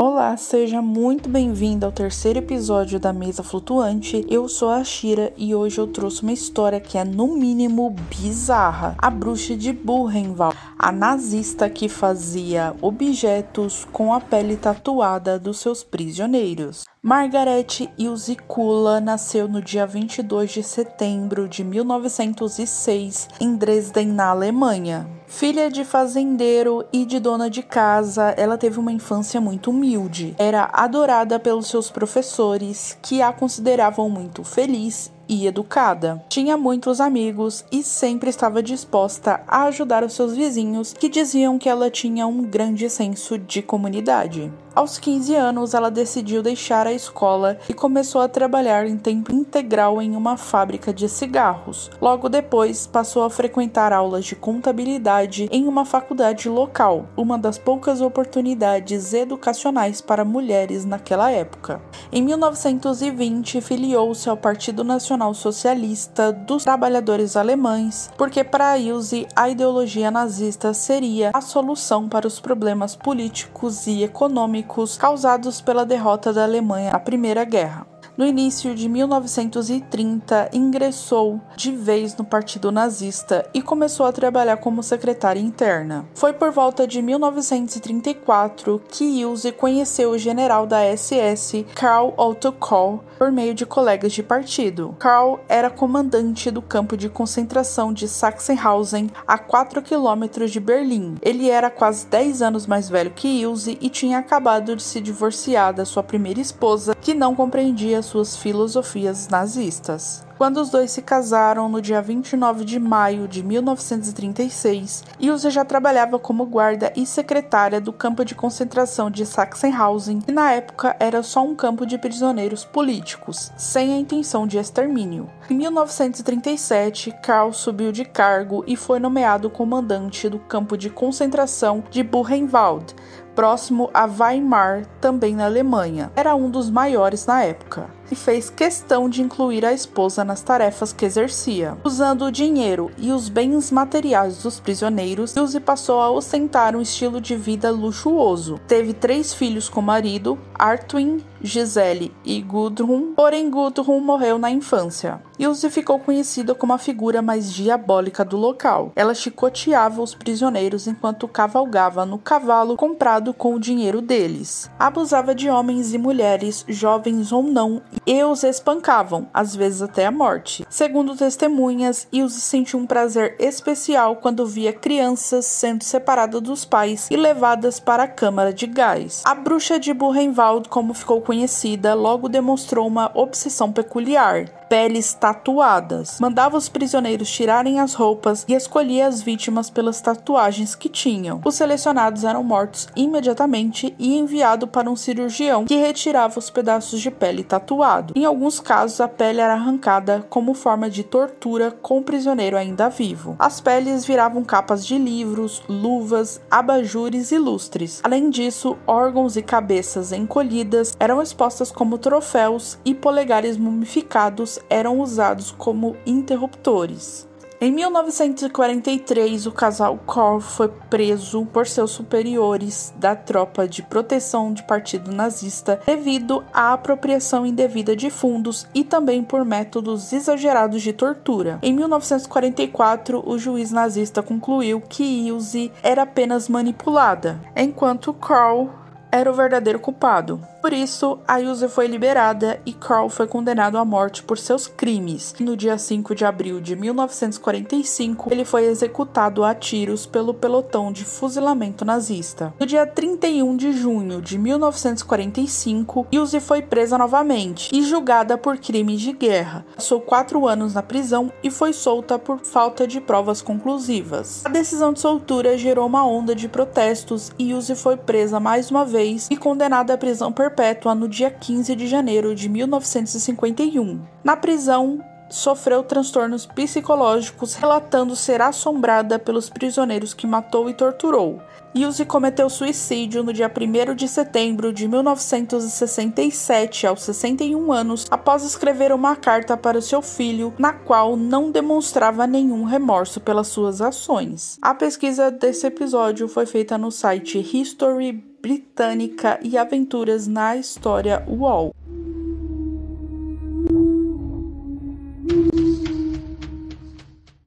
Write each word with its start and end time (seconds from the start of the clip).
Olá, 0.00 0.36
seja 0.36 0.80
muito 0.80 1.28
bem-vindo 1.28 1.84
ao 1.84 1.90
terceiro 1.90 2.38
episódio 2.38 3.00
da 3.00 3.12
Mesa 3.12 3.42
Flutuante. 3.42 4.24
Eu 4.30 4.48
sou 4.48 4.70
a 4.70 4.84
Shira 4.84 5.32
e 5.36 5.56
hoje 5.56 5.80
eu 5.80 5.88
trouxe 5.88 6.22
uma 6.22 6.30
história 6.30 6.78
que 6.78 6.96
é 6.96 7.04
no 7.04 7.36
mínimo 7.36 7.90
bizarra. 8.08 8.94
A 8.96 9.10
bruxa 9.10 9.56
de 9.56 9.72
Buchenwald, 9.72 10.56
a 10.78 10.92
nazista 10.92 11.68
que 11.68 11.88
fazia 11.88 12.76
objetos 12.80 13.88
com 13.90 14.14
a 14.14 14.20
pele 14.20 14.56
tatuada 14.56 15.36
dos 15.36 15.58
seus 15.58 15.82
prisioneiros. 15.82 16.84
Margaret 17.02 17.90
Ilzikula 17.98 19.00
nasceu 19.00 19.48
no 19.48 19.60
dia 19.60 19.84
22 19.84 20.52
de 20.52 20.62
setembro 20.62 21.48
de 21.48 21.64
1906 21.64 23.30
em 23.40 23.56
Dresden, 23.56 24.06
na 24.06 24.28
Alemanha. 24.28 25.17
Filha 25.28 25.70
de 25.70 25.84
fazendeiro 25.84 26.86
e 26.90 27.04
de 27.04 27.20
dona 27.20 27.50
de 27.50 27.62
casa, 27.62 28.34
ela 28.38 28.56
teve 28.56 28.80
uma 28.80 28.90
infância 28.90 29.38
muito 29.40 29.70
humilde. 29.70 30.34
Era 30.38 30.70
adorada 30.72 31.38
pelos 31.38 31.68
seus 31.68 31.90
professores, 31.90 32.96
que 33.02 33.20
a 33.20 33.30
consideravam 33.30 34.08
muito 34.08 34.42
feliz 34.42 35.12
e 35.28 35.46
educada. 35.46 36.24
Tinha 36.28 36.56
muitos 36.56 37.00
amigos 37.00 37.64
e 37.70 37.82
sempre 37.82 38.30
estava 38.30 38.62
disposta 38.62 39.40
a 39.46 39.64
ajudar 39.64 40.02
os 40.02 40.14
seus 40.14 40.34
vizinhos, 40.34 40.92
que 40.92 41.08
diziam 41.08 41.58
que 41.58 41.68
ela 41.68 41.90
tinha 41.90 42.26
um 42.26 42.42
grande 42.42 42.88
senso 42.88 43.38
de 43.38 43.60
comunidade. 43.60 44.50
Aos 44.74 44.96
15 44.96 45.34
anos, 45.34 45.74
ela 45.74 45.90
decidiu 45.90 46.40
deixar 46.40 46.86
a 46.86 46.92
escola 46.92 47.58
e 47.68 47.74
começou 47.74 48.20
a 48.20 48.28
trabalhar 48.28 48.86
em 48.86 48.96
tempo 48.96 49.32
integral 49.32 50.00
em 50.00 50.14
uma 50.14 50.36
fábrica 50.36 50.92
de 50.92 51.08
cigarros. 51.08 51.90
Logo 52.00 52.28
depois, 52.28 52.86
passou 52.86 53.24
a 53.24 53.30
frequentar 53.30 53.92
aulas 53.92 54.24
de 54.24 54.36
contabilidade 54.36 55.48
em 55.50 55.66
uma 55.66 55.84
faculdade 55.84 56.48
local, 56.48 57.06
uma 57.16 57.36
das 57.36 57.58
poucas 57.58 58.00
oportunidades 58.00 59.12
educacionais 59.12 60.00
para 60.00 60.24
mulheres 60.24 60.84
naquela 60.84 61.28
época. 61.28 61.82
Em 62.12 62.22
1920, 62.22 63.60
filiou-se 63.60 64.28
ao 64.28 64.36
Partido 64.36 64.84
Nacional 64.84 65.17
Socialista 65.34 66.32
dos 66.32 66.62
Trabalhadores 66.62 67.36
Alemães, 67.36 68.10
porque 68.16 68.44
para 68.44 68.78
Ilse 68.78 69.26
a 69.34 69.48
ideologia 69.48 70.10
nazista 70.10 70.72
seria 70.72 71.30
a 71.34 71.40
solução 71.40 72.08
para 72.08 72.26
os 72.26 72.38
problemas 72.38 72.94
políticos 72.94 73.86
e 73.86 74.02
econômicos 74.04 74.96
causados 74.96 75.60
pela 75.60 75.84
derrota 75.84 76.32
da 76.32 76.44
Alemanha 76.44 76.92
na 76.92 77.00
Primeira 77.00 77.44
Guerra. 77.44 77.87
No 78.18 78.26
início 78.26 78.74
de 78.74 78.88
1930, 78.88 80.50
ingressou 80.52 81.40
de 81.54 81.70
vez 81.70 82.16
no 82.16 82.24
Partido 82.24 82.72
Nazista 82.72 83.48
e 83.54 83.62
começou 83.62 84.06
a 84.06 84.10
trabalhar 84.10 84.56
como 84.56 84.82
secretária 84.82 85.38
interna. 85.38 86.04
Foi 86.16 86.32
por 86.32 86.50
volta 86.50 86.84
de 86.84 87.00
1934 87.00 88.82
que 88.88 89.04
Ilse 89.04 89.52
conheceu 89.52 90.10
o 90.10 90.18
general 90.18 90.66
da 90.66 90.80
SS, 90.82 91.64
Karl 91.76 92.12
Otto 92.16 92.50
Kohl, 92.50 93.04
por 93.16 93.30
meio 93.30 93.54
de 93.54 93.64
colegas 93.64 94.12
de 94.12 94.24
partido. 94.24 94.96
Karl 94.98 95.38
era 95.48 95.70
comandante 95.70 96.50
do 96.50 96.60
campo 96.60 96.96
de 96.96 97.08
concentração 97.08 97.92
de 97.92 98.08
Sachsenhausen, 98.08 99.10
a 99.28 99.38
4 99.38 99.80
quilômetros 99.80 100.50
de 100.50 100.58
Berlim. 100.58 101.14
Ele 101.22 101.48
era 101.48 101.70
quase 101.70 102.04
10 102.08 102.42
anos 102.42 102.66
mais 102.66 102.88
velho 102.88 103.12
que 103.12 103.28
Ilse 103.28 103.78
e 103.80 103.88
tinha 103.88 104.18
acabado 104.18 104.74
de 104.74 104.82
se 104.82 105.00
divorciar 105.00 105.72
da 105.72 105.84
sua 105.84 106.02
primeira 106.02 106.40
esposa, 106.40 106.96
que 106.96 107.14
não 107.14 107.32
compreendia 107.32 108.02
suas 108.08 108.36
filosofias 108.36 109.28
nazistas. 109.28 110.26
Quando 110.38 110.58
os 110.58 110.70
dois 110.70 110.92
se 110.92 111.02
casaram 111.02 111.68
no 111.68 111.82
dia 111.82 112.00
29 112.00 112.64
de 112.64 112.78
maio 112.78 113.26
de 113.26 113.42
1936, 113.42 115.02
Ilse 115.18 115.50
já 115.50 115.64
trabalhava 115.64 116.16
como 116.16 116.46
guarda 116.46 116.92
e 116.94 117.04
secretária 117.04 117.80
do 117.80 117.92
campo 117.92 118.24
de 118.24 118.36
concentração 118.36 119.10
de 119.10 119.26
Sachsenhausen, 119.26 120.20
que 120.20 120.30
na 120.30 120.52
época 120.52 120.94
era 121.00 121.24
só 121.24 121.44
um 121.44 121.56
campo 121.56 121.84
de 121.84 121.98
prisioneiros 121.98 122.64
políticos, 122.64 123.50
sem 123.56 123.92
a 123.92 123.98
intenção 123.98 124.46
de 124.46 124.58
extermínio. 124.58 125.28
Em 125.50 125.56
1937, 125.56 127.12
Karl 127.20 127.52
subiu 127.52 127.90
de 127.90 128.04
cargo 128.04 128.62
e 128.64 128.76
foi 128.76 129.00
nomeado 129.00 129.50
comandante 129.50 130.28
do 130.28 130.38
campo 130.38 130.78
de 130.78 130.88
concentração 130.88 131.82
de 131.90 132.04
Buchenwald, 132.04 132.94
próximo 133.34 133.90
a 133.92 134.06
Weimar, 134.06 134.86
também 135.00 135.34
na 135.34 135.46
Alemanha. 135.46 136.12
Era 136.14 136.36
um 136.36 136.48
dos 136.48 136.70
maiores 136.70 137.26
na 137.26 137.42
época 137.42 137.97
e 138.10 138.14
fez 138.14 138.50
questão 138.50 139.08
de 139.08 139.22
incluir 139.22 139.64
a 139.64 139.72
esposa 139.72 140.24
nas 140.24 140.42
tarefas 140.42 140.92
que 140.92 141.04
exercia. 141.04 141.76
Usando 141.84 142.24
o 142.24 142.32
dinheiro 142.32 142.90
e 142.98 143.12
os 143.12 143.28
bens 143.28 143.70
materiais 143.70 144.42
dos 144.42 144.58
prisioneiros, 144.60 145.36
Ilse 145.36 145.60
passou 145.60 146.00
a 146.00 146.10
ostentar 146.10 146.74
um 146.74 146.80
estilo 146.80 147.20
de 147.20 147.36
vida 147.36 147.70
luxuoso. 147.70 148.60
Teve 148.66 148.92
três 148.92 149.32
filhos 149.34 149.68
com 149.68 149.80
o 149.80 149.82
marido, 149.82 150.38
Artwin, 150.54 151.22
Gisele 151.42 152.12
e 152.24 152.40
Gudrun, 152.40 153.14
porém 153.14 153.50
Gudrun 153.50 154.00
morreu 154.00 154.38
na 154.38 154.50
infância. 154.50 155.20
Ilse 155.38 155.70
ficou 155.70 156.00
conhecida 156.00 156.52
como 156.52 156.72
a 156.72 156.78
figura 156.78 157.22
mais 157.22 157.52
diabólica 157.52 158.24
do 158.24 158.36
local. 158.36 158.90
Ela 158.96 159.14
chicoteava 159.14 160.02
os 160.02 160.12
prisioneiros 160.12 160.88
enquanto 160.88 161.28
cavalgava 161.28 162.04
no 162.04 162.18
cavalo 162.18 162.76
comprado 162.76 163.32
com 163.32 163.54
o 163.54 163.60
dinheiro 163.60 164.02
deles. 164.02 164.68
Abusava 164.78 165.34
de 165.34 165.48
homens 165.48 165.94
e 165.94 165.98
mulheres, 165.98 166.64
jovens 166.68 167.30
ou 167.30 167.44
não, 167.44 167.80
e 168.04 168.22
os 168.24 168.42
espancavam, 168.42 169.28
às 169.32 169.54
vezes 169.54 169.80
até 169.80 170.06
a 170.06 170.10
morte. 170.10 170.66
Segundo 170.68 171.14
testemunhas, 171.14 172.08
Ilse 172.12 172.40
sentiu 172.40 172.80
um 172.80 172.86
prazer 172.86 173.36
especial 173.38 174.16
quando 174.16 174.44
via 174.44 174.72
crianças 174.72 175.44
sendo 175.46 175.84
separadas 175.84 176.42
dos 176.42 176.64
pais 176.64 177.08
e 177.10 177.16
levadas 177.16 177.78
para 177.78 178.04
a 178.04 178.08
câmara 178.08 178.52
de 178.52 178.66
gás. 178.66 179.22
A 179.24 179.34
bruxa 179.34 179.78
de 179.78 179.94
Buchenwald, 179.94 180.68
como 180.68 180.94
ficou 180.94 181.20
conhecida, 181.28 181.92
logo 181.92 182.26
demonstrou 182.26 182.86
uma 182.86 183.10
obsessão 183.12 183.70
peculiar 183.70 184.48
peles 184.68 185.14
tatuadas. 185.14 186.18
Mandava 186.20 186.56
os 186.56 186.68
prisioneiros 186.68 187.30
tirarem 187.30 187.80
as 187.80 187.94
roupas 187.94 188.44
e 188.46 188.54
escolhia 188.54 189.06
as 189.06 189.22
vítimas 189.22 189.70
pelas 189.70 190.00
tatuagens 190.00 190.74
que 190.74 190.88
tinham. 190.88 191.40
Os 191.44 191.54
selecionados 191.54 192.24
eram 192.24 192.42
mortos 192.42 192.86
imediatamente 192.94 193.94
e 193.98 194.18
enviados 194.18 194.68
para 194.70 194.90
um 194.90 194.96
cirurgião 194.96 195.64
que 195.64 195.76
retirava 195.76 196.38
os 196.38 196.50
pedaços 196.50 197.00
de 197.00 197.10
pele 197.10 197.42
tatuado. 197.42 198.12
Em 198.16 198.24
alguns 198.24 198.60
casos, 198.60 199.00
a 199.00 199.08
pele 199.08 199.40
era 199.40 199.54
arrancada 199.54 200.24
como 200.28 200.54
forma 200.54 200.90
de 200.90 201.02
tortura 201.02 201.70
com 201.70 201.98
o 201.98 202.02
prisioneiro 202.02 202.56
ainda 202.56 202.88
vivo. 202.88 203.36
As 203.38 203.60
peles 203.60 204.04
viravam 204.04 204.44
capas 204.44 204.86
de 204.86 204.98
livros, 204.98 205.62
luvas, 205.68 206.40
abajures 206.50 207.32
e 207.32 207.38
lustres. 207.38 208.00
Além 208.02 208.28
disso, 208.30 208.76
órgãos 208.86 209.36
e 209.36 209.42
cabeças 209.42 210.12
encolhidas 210.12 210.94
eram 211.00 211.17
expostas 211.22 211.70
como 211.70 211.98
troféus 211.98 212.78
e 212.84 212.94
polegares 212.94 213.56
mumificados 213.56 214.58
eram 214.68 215.00
usados 215.00 215.50
como 215.50 215.96
interruptores. 216.06 217.28
Em 217.60 217.72
1943, 217.72 219.46
o 219.46 219.50
casal 219.50 219.98
Korr 220.06 220.40
foi 220.40 220.68
preso 220.68 221.44
por 221.46 221.66
seus 221.66 221.90
superiores 221.90 222.94
da 222.96 223.16
tropa 223.16 223.66
de 223.66 223.82
proteção 223.82 224.52
de 224.52 224.62
partido 224.62 225.10
nazista 225.10 225.80
devido 225.84 226.44
à 226.54 226.72
apropriação 226.72 227.44
indevida 227.44 227.96
de 227.96 228.10
fundos 228.10 228.64
e 228.72 228.84
também 228.84 229.24
por 229.24 229.44
métodos 229.44 230.12
exagerados 230.12 230.82
de 230.82 230.92
tortura. 230.92 231.58
Em 231.60 231.72
1944, 231.72 233.24
o 233.26 233.36
juiz 233.36 233.72
nazista 233.72 234.22
concluiu 234.22 234.80
que 234.80 235.02
Ilse 235.02 235.72
era 235.82 236.02
apenas 236.02 236.48
manipulada, 236.48 237.40
enquanto 237.56 238.14
Karl 238.14 238.68
era 239.10 239.30
o 239.30 239.34
verdadeiro 239.34 239.78
culpado. 239.78 240.40
Por 240.60 240.72
isso, 240.72 241.18
a 241.26 241.40
Ilse 241.40 241.68
foi 241.68 241.86
liberada 241.86 242.60
e 242.66 242.72
Carl 242.72 243.08
foi 243.08 243.26
condenado 243.26 243.78
à 243.78 243.84
morte 243.84 244.22
por 244.22 244.36
seus 244.36 244.66
crimes. 244.66 245.34
No 245.38 245.56
dia 245.56 245.78
5 245.78 246.14
de 246.14 246.24
abril 246.24 246.60
de 246.60 246.74
1945, 246.74 248.28
ele 248.32 248.44
foi 248.44 248.64
executado 248.64 249.44
a 249.44 249.54
tiros 249.54 250.04
pelo 250.04 250.34
pelotão 250.34 250.92
de 250.92 251.04
fuzilamento 251.04 251.84
nazista. 251.84 252.52
No 252.58 252.66
dia 252.66 252.86
31 252.86 253.56
de 253.56 253.72
junho 253.72 254.20
de 254.20 254.36
1945, 254.36 256.08
Ilse 256.10 256.40
foi 256.40 256.60
presa 256.60 256.98
novamente 256.98 257.70
e 257.72 257.82
julgada 257.82 258.36
por 258.36 258.58
crimes 258.58 259.00
de 259.00 259.12
guerra. 259.12 259.64
Passou 259.76 260.00
quatro 260.00 260.46
anos 260.46 260.74
na 260.74 260.82
prisão 260.82 261.32
e 261.42 261.50
foi 261.50 261.72
solta 261.72 262.18
por 262.18 262.40
falta 262.40 262.86
de 262.86 263.00
provas 263.00 263.40
conclusivas. 263.40 264.44
A 264.44 264.48
decisão 264.48 264.92
de 264.92 265.00
soltura 265.00 265.56
gerou 265.56 265.86
uma 265.86 266.04
onda 266.04 266.34
de 266.34 266.48
protestos 266.48 267.30
e 267.38 267.50
Ilse 267.50 267.76
foi 267.76 267.96
presa 267.96 268.40
mais 268.40 268.70
uma 268.70 268.84
vez 268.84 268.97
e 269.30 269.36
condenada 269.36 269.94
à 269.94 269.98
prisão 269.98 270.32
perpétua 270.32 270.94
no 270.94 271.08
dia 271.08 271.30
15 271.30 271.74
de 271.74 271.86
janeiro 271.86 272.34
de 272.34 272.48
1951. 272.48 274.00
Na 274.24 274.36
prisão, 274.36 275.00
sofreu 275.28 275.82
transtornos 275.82 276.46
psicológicos, 276.46 277.54
relatando 277.54 278.16
ser 278.16 278.40
assombrada 278.40 279.18
pelos 279.18 279.48
prisioneiros 279.50 280.14
que 280.14 280.26
matou 280.26 280.68
e 280.70 280.74
torturou. 280.74 281.40
Ilse 281.74 282.04
cometeu 282.06 282.48
suicídio 282.48 283.22
no 283.22 283.32
dia 283.32 283.50
1 283.50 283.94
de 283.94 284.08
setembro 284.08 284.72
de 284.72 284.88
1967, 284.88 286.86
aos 286.86 287.02
61 287.02 287.70
anos, 287.72 288.06
após 288.10 288.42
escrever 288.42 288.90
uma 288.90 289.14
carta 289.14 289.56
para 289.56 289.80
seu 289.80 290.00
filho, 290.00 290.54
na 290.58 290.72
qual 290.72 291.16
não 291.16 291.50
demonstrava 291.50 292.26
nenhum 292.26 292.64
remorso 292.64 293.20
pelas 293.20 293.48
suas 293.48 293.80
ações. 293.82 294.58
A 294.62 294.74
pesquisa 294.74 295.30
desse 295.30 295.66
episódio 295.66 296.26
foi 296.26 296.46
feita 296.46 296.78
no 296.78 296.90
site 296.90 297.38
History 297.38 298.12
Britânica 298.40 299.38
e 299.42 299.58
Aventuras 299.58 300.26
na 300.26 300.56
História 300.56 301.22
UOL. 301.28 301.74